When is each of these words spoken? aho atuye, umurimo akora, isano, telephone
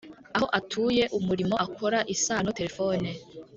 aho 0.35 0.47
atuye, 0.59 1.03
umurimo 1.17 1.55
akora, 1.65 1.99
isano, 2.13 2.49
telephone 2.57 3.07